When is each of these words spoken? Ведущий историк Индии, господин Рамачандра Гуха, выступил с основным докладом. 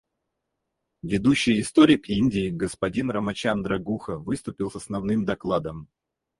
Ведущий 1.03 1.61
историк 1.61 2.09
Индии, 2.09 2.49
господин 2.49 3.11
Рамачандра 3.11 3.77
Гуха, 3.77 4.17
выступил 4.17 4.71
с 4.71 4.75
основным 4.77 5.25
докладом. 5.25 5.89